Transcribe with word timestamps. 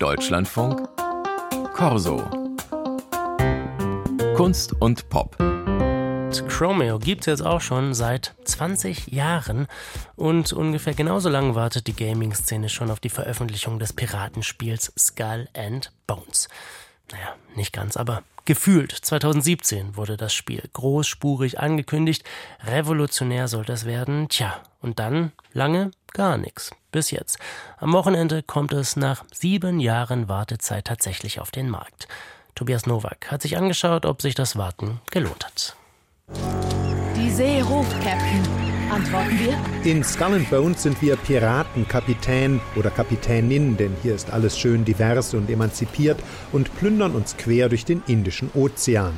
Deutschlandfunk 0.00 0.88
Corso 1.74 2.16
Kunst 4.34 4.72
und 4.80 5.06
Pop 5.10 5.36
Chromeo 6.48 6.98
gibt 6.98 7.20
es 7.20 7.26
jetzt 7.26 7.42
auch 7.42 7.60
schon 7.60 7.92
seit 7.92 8.34
20 8.44 9.08
Jahren 9.08 9.66
und 10.16 10.54
ungefähr 10.54 10.94
genauso 10.94 11.28
lange 11.28 11.54
wartet 11.54 11.86
die 11.86 11.94
Gaming-Szene 11.94 12.70
schon 12.70 12.90
auf 12.90 12.98
die 12.98 13.10
Veröffentlichung 13.10 13.78
des 13.78 13.92
Piratenspiels 13.92 14.90
Skull 14.98 15.50
and 15.54 15.92
Bones. 16.06 16.48
Naja, 17.12 17.36
nicht 17.54 17.74
ganz, 17.74 17.98
aber 17.98 18.22
gefühlt. 18.46 18.92
2017 18.92 19.96
wurde 19.96 20.16
das 20.16 20.32
Spiel 20.32 20.62
großspurig 20.72 21.60
angekündigt. 21.60 22.24
Revolutionär 22.64 23.48
soll 23.48 23.66
das 23.66 23.84
werden. 23.84 24.30
Tja, 24.30 24.62
und 24.80 24.98
dann 24.98 25.32
lange 25.52 25.90
gar 26.14 26.38
nichts. 26.38 26.70
Bis 26.90 27.10
jetzt. 27.10 27.38
Am 27.78 27.92
Wochenende 27.92 28.42
kommt 28.42 28.72
es 28.72 28.96
nach 28.96 29.24
sieben 29.32 29.80
Jahren 29.80 30.28
Wartezeit 30.28 30.86
tatsächlich 30.86 31.40
auf 31.40 31.50
den 31.50 31.68
Markt. 31.68 32.08
Tobias 32.54 32.86
Nowak 32.86 33.30
hat 33.30 33.42
sich 33.42 33.56
angeschaut, 33.56 34.04
ob 34.04 34.22
sich 34.22 34.34
das 34.34 34.56
Warten 34.56 35.00
gelohnt 35.10 35.46
hat. 35.46 35.76
Die 37.16 37.30
See 37.30 37.60
ruft, 37.60 37.92
Captain. 38.02 38.70
Antworten 38.90 39.38
wir? 39.38 39.90
In 39.90 40.02
Skull 40.02 40.34
and 40.34 40.50
Bones 40.50 40.82
sind 40.82 41.00
wir 41.00 41.14
Piraten, 41.16 41.86
Kapitän 41.86 42.60
oder 42.74 42.90
Kapitänin, 42.90 43.76
denn 43.76 43.96
hier 44.02 44.16
ist 44.16 44.30
alles 44.32 44.58
schön 44.58 44.84
divers 44.84 45.32
und 45.32 45.48
emanzipiert 45.48 46.18
und 46.50 46.74
plündern 46.76 47.12
uns 47.14 47.36
quer 47.36 47.68
durch 47.68 47.84
den 47.84 48.02
Indischen 48.08 48.50
Ozean. 48.52 49.16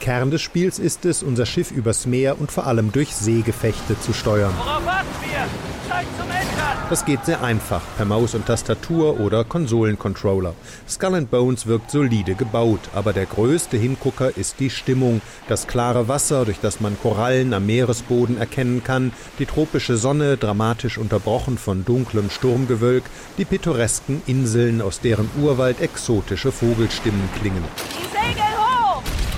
Kern 0.00 0.30
des 0.30 0.42
Spiels 0.42 0.78
ist 0.78 1.04
es, 1.04 1.22
unser 1.22 1.46
Schiff 1.46 1.70
übers 1.70 2.06
Meer 2.06 2.40
und 2.40 2.52
vor 2.52 2.66
allem 2.66 2.92
durch 2.92 3.14
Seegefechte 3.14 3.98
zu 4.00 4.12
steuern. 4.12 4.52
Worauf 4.56 4.84
warten 4.84 5.08
wir? 5.22 5.46
Steigt 5.86 6.16
zum 6.18 6.30
Entern! 6.30 6.64
Das 6.90 7.04
geht 7.04 7.24
sehr 7.24 7.42
einfach, 7.42 7.82
per 7.96 8.04
Maus 8.04 8.34
und 8.34 8.46
Tastatur 8.46 9.18
oder 9.20 9.44
Konsolencontroller. 9.44 10.54
Skull 10.88 11.14
and 11.14 11.30
Bones 11.30 11.66
wirkt 11.66 11.90
solide 11.90 12.34
gebaut, 12.34 12.80
aber 12.94 13.12
der 13.12 13.26
größte 13.26 13.76
Hingucker 13.76 14.36
ist 14.36 14.60
die 14.60 14.70
Stimmung. 14.70 15.22
Das 15.48 15.66
klare 15.66 16.08
Wasser, 16.08 16.44
durch 16.44 16.60
das 16.60 16.80
man 16.80 16.98
Korallen 17.00 17.54
am 17.54 17.66
Meeresboden 17.66 18.38
erkennen 18.38 18.84
kann, 18.84 19.12
die 19.38 19.46
tropische 19.46 19.96
Sonne, 19.96 20.36
dramatisch 20.36 20.98
unterbrochen 20.98 21.58
von 21.58 21.84
dunklem 21.84 22.30
Sturmgewölk, 22.30 23.04
die 23.38 23.44
pittoresken 23.44 24.22
Inseln, 24.26 24.82
aus 24.82 25.00
deren 25.00 25.30
Urwald 25.40 25.80
exotische 25.80 26.52
Vogelstimmen 26.52 27.28
klingen. 27.40 27.64
Die 27.90 28.04
Segel! 28.04 28.53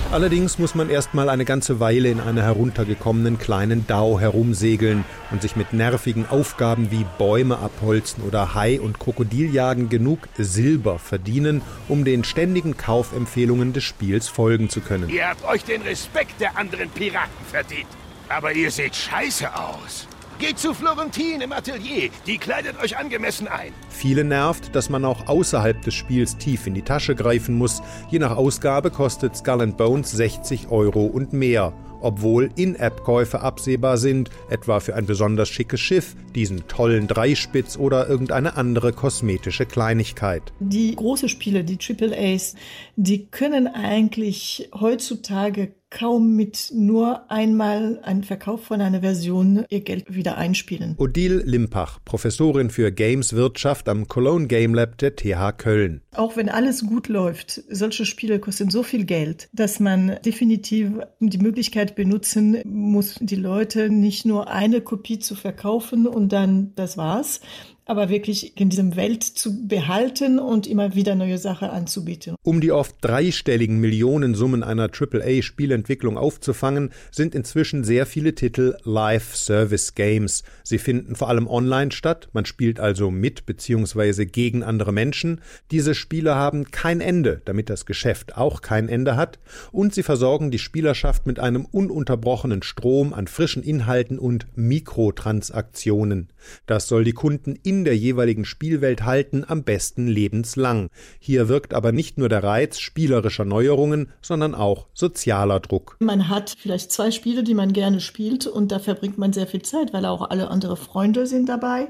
Allerdings 0.09 0.57
muss 0.57 0.73
man 0.73 0.89
erst 0.89 1.13
mal 1.13 1.27
eine 1.27 1.43
ganze 1.43 1.81
Weile 1.81 2.09
in 2.09 2.21
einer 2.21 2.41
heruntergekommenen 2.43 3.37
kleinen 3.37 3.85
Dau 3.87 4.19
herumsegeln 4.19 5.03
und 5.31 5.41
sich 5.41 5.57
mit 5.57 5.73
nervigen 5.73 6.25
Aufgaben 6.29 6.91
wie 6.91 7.05
Bäume 7.17 7.59
abholzen 7.59 8.23
oder 8.23 8.55
Hai- 8.55 8.79
und 8.79 8.99
Krokodiljagen 8.99 9.89
genug 9.89 10.29
Silber 10.37 10.97
verdienen, 10.97 11.61
um 11.89 12.05
den 12.05 12.23
ständigen 12.23 12.77
Kaufempfehlungen 12.77 13.73
des 13.73 13.83
Spiels 13.83 14.29
folgen 14.29 14.69
zu 14.69 14.79
können. 14.79 15.09
Ihr 15.09 15.27
habt 15.27 15.43
euch 15.43 15.65
den 15.65 15.81
Respekt 15.81 16.39
der 16.39 16.57
anderen 16.57 16.89
Piraten 16.89 17.45
verdient. 17.51 17.89
Aber 18.29 18.53
ihr 18.53 18.71
seht 18.71 18.95
scheiße 18.95 19.53
aus. 19.53 20.07
Geht 20.39 20.59
zu 20.59 20.75
Florentin 20.75 21.41
im 21.41 21.51
Atelier. 21.51 22.11
Die 22.27 22.37
kleidet 22.37 22.79
euch 22.79 22.95
angemessen 22.95 23.47
ein. 23.47 23.71
Viele 23.89 24.23
nervt, 24.23 24.75
dass 24.75 24.87
man 24.87 25.03
auch 25.03 25.27
außerhalb 25.27 25.81
des 25.81 25.95
Spiels 25.95 26.37
tief 26.37 26.67
in 26.67 26.75
die 26.75 26.83
Tasche 26.83 27.15
greifen 27.15 27.55
muss. 27.55 27.81
Je 28.11 28.19
nach 28.19 28.37
Ausgabe 28.37 28.91
kostet 28.91 29.35
Skull 29.35 29.61
and 29.61 29.77
Bones 29.77 30.11
60 30.11 30.69
Euro 30.69 31.05
und 31.05 31.33
mehr. 31.33 31.73
Obwohl 32.01 32.51
In-App-Käufe 32.55 33.41
absehbar 33.41 33.97
sind, 33.97 34.29
etwa 34.51 34.79
für 34.79 34.95
ein 34.95 35.07
besonders 35.07 35.49
schickes 35.49 35.79
Schiff, 35.79 36.15
diesen 36.35 36.67
tollen 36.67 37.07
Dreispitz 37.07 37.75
oder 37.75 38.07
irgendeine 38.07 38.55
andere 38.57 38.93
kosmetische 38.93 39.65
Kleinigkeit. 39.65 40.43
Die 40.59 40.95
großen 40.95 41.29
Spiele, 41.29 41.63
die 41.63 41.79
AAAs, 41.79 42.53
die 42.95 43.25
können 43.25 43.67
eigentlich 43.67 44.69
heutzutage 44.79 45.73
kaum 45.89 46.35
mit 46.35 46.71
nur 46.73 47.31
einmal 47.31 47.99
einem 48.03 48.23
Verkauf 48.23 48.63
von 48.65 48.81
einer 48.81 49.01
Version 49.01 49.65
ihr 49.69 49.81
Geld 49.81 50.13
wieder 50.13 50.37
einspielen. 50.37 50.95
Odile 50.97 51.37
Limpach, 51.37 51.99
Professorin 52.03 52.69
für 52.69 52.91
Gameswirtschaft 52.91 53.87
am 53.89 54.07
Cologne 54.07 54.47
Game 54.47 54.73
Lab 54.73 54.97
der 54.97 55.15
TH 55.15 55.57
Köln. 55.57 56.01
Auch 56.15 56.35
wenn 56.35 56.49
alles 56.49 56.85
gut 56.85 57.07
läuft, 57.07 57.63
solche 57.69 58.05
Spiele 58.05 58.39
kosten 58.39 58.69
so 58.69 58.83
viel 58.83 59.05
Geld, 59.05 59.49
dass 59.53 59.79
man 59.79 60.17
definitiv 60.25 60.91
die 61.19 61.37
Möglichkeit 61.37 61.95
benutzen 61.95 62.61
muss, 62.65 63.15
die 63.19 63.35
Leute 63.35 63.89
nicht 63.89 64.25
nur 64.25 64.49
eine 64.49 64.81
Kopie 64.81 65.19
zu 65.19 65.35
verkaufen 65.35 66.07
und 66.07 66.33
dann 66.33 66.73
das 66.75 66.97
war's, 66.97 67.41
aber 67.87 68.09
wirklich 68.09 68.59
in 68.59 68.69
diesem 68.69 68.95
Welt 68.95 69.23
zu 69.23 69.67
behalten 69.67 70.39
und 70.39 70.67
immer 70.67 70.93
wieder 70.93 71.15
neue 71.15 71.37
Sachen 71.37 71.69
anzubieten. 71.69 72.35
Um 72.43 72.59
die 72.59 72.71
oft 72.71 72.95
dreistelligen 73.01 73.79
Millionensummen 73.79 74.61
einer 74.63 74.89
AAA-Spielentwicklung 74.91 76.17
aufzufangen, 76.17 76.91
sind 77.11 77.33
inzwischen 77.33 77.83
sehr 77.83 78.05
viele 78.05 78.35
Titel 78.35 78.75
Live-Service-Games. 78.83 80.43
Sie 80.63 80.77
finden 80.77 81.15
vor 81.15 81.29
allem 81.29 81.47
online 81.47 81.91
statt, 81.91 82.29
man 82.33 82.45
spielt 82.45 82.79
also 82.79 83.09
mit 83.09 83.45
bzw. 83.45 84.25
gegen 84.25 84.63
andere 84.63 84.91
Menschen. 84.91 85.41
Diese 85.71 85.95
Spiele 85.95 86.35
haben 86.35 86.71
kein 86.71 86.99
Ende, 86.99 87.41
damit 87.45 87.69
das 87.69 87.85
Geschäft 87.85 88.37
auch 88.37 88.61
kein 88.61 88.89
Ende 88.89 89.15
hat, 89.15 89.39
und 89.71 89.93
sie 89.93 90.03
versorgen 90.03 90.51
die 90.51 90.59
Spielerschaft 90.59 91.25
mit 91.25 91.39
einem 91.39 91.65
ununterbrochenen 91.65 92.63
Strom 92.63 93.13
an 93.13 93.27
frischen 93.27 93.63
Inhalten 93.63 94.19
und 94.19 94.45
Mikrotransaktionen. 94.55 96.29
Das 96.65 96.87
soll 96.87 97.03
die 97.03 97.13
Kunden 97.13 97.57
in 97.63 97.76
der 97.85 97.97
jeweiligen 97.97 98.45
Spielwelt 98.45 99.03
halten, 99.03 99.43
am 99.47 99.63
besten 99.63 100.07
lebenslang. 100.07 100.89
Hier 101.19 101.49
wirkt 101.49 101.73
aber 101.73 101.91
nicht 101.91 102.17
nur 102.17 102.29
der 102.29 102.43
Reiz 102.43 102.79
spielerischer 102.79 103.45
Neuerungen, 103.45 104.09
sondern 104.21 104.55
auch 104.55 104.87
sozialer 104.93 105.59
Druck. 105.59 105.97
Man 105.99 106.29
hat 106.29 106.55
vielleicht 106.57 106.91
zwei 106.91 107.11
Spiele, 107.11 107.43
die 107.43 107.53
man 107.53 107.73
gerne 107.73 107.99
spielt 107.99 108.47
und 108.47 108.71
da 108.71 108.79
verbringt 108.79 109.17
man 109.17 109.33
sehr 109.33 109.47
viel 109.47 109.61
Zeit, 109.61 109.93
weil 109.93 110.05
auch 110.05 110.29
alle 110.29 110.49
andere 110.49 110.77
Freunde 110.77 111.27
sind 111.27 111.49
dabei. 111.49 111.87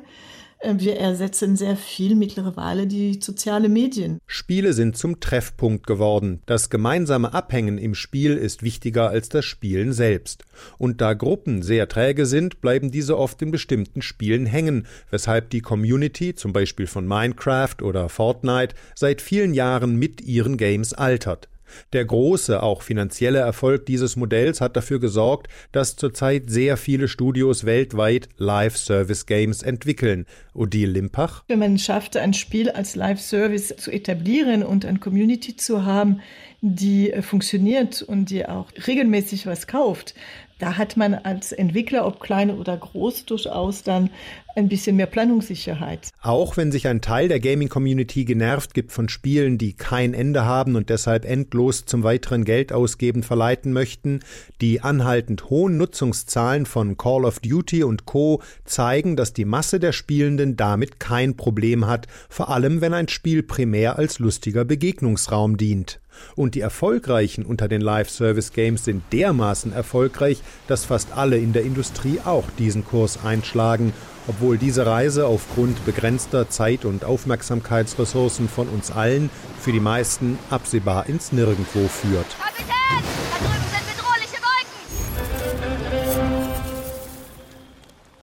Äh, 0.59 0.75
Wir 0.77 0.97
ersetzen 0.97 1.55
sehr 1.55 1.75
viel 1.75 2.15
mittlerweile 2.15 2.87
die 2.87 3.19
sozialen 3.21 3.71
Medien. 3.71 4.19
Spiele 4.25 4.73
sind 4.73 4.97
zum 4.97 5.19
Treffpunkt 5.19 5.85
geworden. 5.87 6.41
Das 6.45 6.69
gemeinsame 6.69 7.33
Abhängen 7.33 7.77
im 7.77 7.95
Spiel 7.95 8.35
ist 8.37 8.63
wichtiger 8.63 9.09
als 9.09 9.29
das 9.29 9.45
Spielen 9.45 9.93
selbst. 9.93 10.45
Und 10.77 11.01
da 11.01 11.13
Gruppen 11.13 11.61
sehr 11.61 11.87
träge 11.87 12.25
sind, 12.25 12.61
bleiben 12.61 12.91
diese 12.91 13.17
oft 13.17 13.41
in 13.41 13.51
bestimmten 13.51 14.01
Spielen 14.01 14.45
hängen, 14.45 14.87
weshalb 15.09 15.49
die 15.49 15.61
Community, 15.61 16.35
zum 16.35 16.53
Beispiel 16.53 16.87
von 16.87 17.07
Minecraft 17.07 17.81
oder 17.81 18.09
Fortnite, 18.09 18.75
seit 18.95 19.21
vielen 19.21 19.53
Jahren 19.53 19.95
mit 19.95 20.21
ihren 20.21 20.57
Games 20.57 20.93
altert. 20.93 21.49
Der 21.93 22.05
große, 22.05 22.61
auch 22.61 22.81
finanzielle 22.81 23.39
Erfolg 23.39 23.85
dieses 23.85 24.15
Modells 24.15 24.61
hat 24.61 24.75
dafür 24.75 24.99
gesorgt, 24.99 25.47
dass 25.71 25.95
zurzeit 25.95 26.49
sehr 26.49 26.77
viele 26.77 27.07
Studios 27.07 27.65
weltweit 27.65 28.29
Live-Service-Games 28.37 29.63
entwickeln. 29.63 30.25
Odile 30.53 30.91
Limpach. 30.91 31.43
Wenn 31.47 31.59
man 31.59 31.77
schafft, 31.77 32.17
ein 32.17 32.33
Spiel 32.33 32.69
als 32.69 32.95
Live-Service 32.95 33.75
zu 33.77 33.91
etablieren 33.91 34.63
und 34.63 34.85
eine 34.85 34.99
Community 34.99 35.55
zu 35.55 35.85
haben, 35.85 36.21
die 36.61 37.11
äh, 37.11 37.21
funktioniert 37.21 38.01
und 38.01 38.29
die 38.29 38.45
auch 38.45 38.67
regelmäßig 38.87 39.45
was 39.45 39.67
kauft, 39.67 40.15
da 40.59 40.75
hat 40.75 40.97
man 40.97 41.13
als 41.13 41.51
Entwickler, 41.51 42.07
ob 42.07 42.19
klein 42.19 42.49
oder 42.49 42.75
groß, 42.75 43.25
durchaus 43.25 43.83
dann 43.83 44.09
ein 44.55 44.67
bisschen 44.67 44.95
mehr 44.95 45.05
Planungssicherheit. 45.05 46.09
Auch 46.23 46.57
wenn 46.57 46.71
sich 46.71 46.87
ein 46.87 47.01
Teil 47.01 47.27
der 47.27 47.39
Gaming-Community 47.39 48.25
genervt 48.25 48.73
gibt 48.73 48.91
von 48.91 49.07
Spielen, 49.07 49.59
die 49.59 49.73
kein 49.73 50.15
Ende 50.15 50.45
haben 50.45 50.75
und 50.75 50.89
deshalb 50.89 51.25
endlos 51.25 51.85
zum 51.85 52.01
weiteren 52.01 52.43
Geldausgeben 52.43 53.21
verleiten 53.21 53.71
möchten, 53.71 54.21
die 54.59 54.81
anhaltend 54.81 55.51
hohen 55.51 55.77
Nutzungszahlen 55.77 56.65
von 56.65 56.97
Call 56.97 57.25
of 57.25 57.39
Duty 57.39 57.83
und 57.83 58.05
Co. 58.05 58.41
zeigen, 58.65 59.15
dass 59.15 59.33
die 59.33 59.45
Masse 59.45 59.79
der 59.79 59.91
Spielenden 59.91 60.57
damit 60.57 60.99
kein 60.99 61.37
Problem 61.37 61.85
hat, 61.85 62.07
vor 62.29 62.49
allem 62.49 62.81
wenn 62.81 62.95
ein 62.95 63.09
Spiel 63.09 63.43
primär 63.43 63.99
als 63.99 64.17
lustiger 64.17 64.65
Begegnungsraum 64.65 65.57
dient. 65.57 65.99
Und 66.35 66.55
die 66.55 66.61
Erfolgreichen 66.61 67.45
unter 67.45 67.67
den 67.67 67.81
Live-Service-Games 67.81 68.85
sind 68.85 69.03
dermaßen 69.11 69.73
erfolgreich, 69.73 70.41
dass 70.67 70.85
fast 70.85 71.09
alle 71.15 71.37
in 71.37 71.53
der 71.53 71.63
Industrie 71.63 72.19
auch 72.23 72.45
diesen 72.57 72.85
Kurs 72.85 73.19
einschlagen, 73.23 73.93
obwohl 74.27 74.57
diese 74.57 74.85
Reise 74.85 75.25
aufgrund 75.25 75.85
begrenzter 75.85 76.49
Zeit- 76.49 76.85
und 76.85 77.05
Aufmerksamkeitsressourcen 77.05 78.49
von 78.49 78.67
uns 78.67 78.91
allen 78.91 79.29
für 79.59 79.71
die 79.71 79.79
meisten 79.79 80.37
absehbar 80.49 81.07
ins 81.07 81.31
Nirgendwo 81.31 81.87
führt. 81.87 82.27
Kapitän! 82.39 83.26